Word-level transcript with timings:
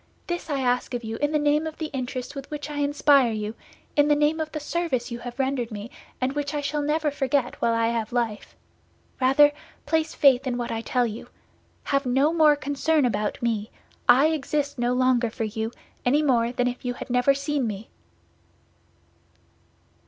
This 0.25 0.49
I 0.49 0.61
ask 0.61 0.95
of 0.95 1.03
you 1.03 1.17
in 1.17 1.31
the 1.31 1.37
name 1.37 1.67
of 1.67 1.77
the 1.77 1.91
interest 1.93 2.33
with 2.35 2.49
which 2.49 2.71
I 2.71 2.77
inspire 2.77 3.31
you, 3.33 3.53
in 3.95 4.07
the 4.07 4.15
name 4.15 4.39
of 4.39 4.51
the 4.51 4.59
service 4.59 5.11
you 5.11 5.19
have 5.19 5.37
rendered 5.37 5.69
me 5.69 5.91
and 6.19 6.33
which 6.33 6.55
I 6.55 6.79
never 6.79 7.11
shall 7.11 7.15
forget 7.19 7.61
while 7.61 7.73
I 7.75 7.89
have 7.89 8.11
life. 8.11 8.55
Rather, 9.19 9.51
place 9.85 10.15
faith 10.15 10.47
in 10.47 10.57
what 10.57 10.71
I 10.71 10.81
tell 10.81 11.05
you. 11.05 11.27
Have 11.83 12.07
no 12.07 12.33
more 12.33 12.55
concern 12.55 13.05
about 13.05 13.39
me; 13.43 13.69
I 14.09 14.29
exist 14.29 14.79
no 14.79 14.93
longer 14.93 15.29
for 15.29 15.43
you, 15.43 15.71
any 16.03 16.23
more 16.23 16.51
than 16.51 16.67
if 16.67 16.83
you 16.83 16.95
had 16.95 17.11
never 17.11 17.35
seen 17.35 17.67
me." 17.67 17.87